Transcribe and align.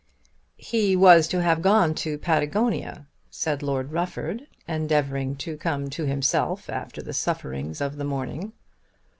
"He 0.57 0.95
was 0.95 1.27
to 1.27 1.43
have 1.43 1.61
gone 1.61 1.93
to 2.01 2.17
Patagonia," 2.17 3.05
said 3.29 3.61
Lord 3.61 3.91
Rufford, 3.91 4.47
endeavouring 4.67 5.35
to 5.35 5.55
come 5.57 5.91
to 5.91 6.05
himself 6.07 6.71
after 6.71 7.03
the 7.03 7.13
sufferings 7.13 7.81
of 7.81 7.97
the 7.97 8.03
morning. 8.03 8.53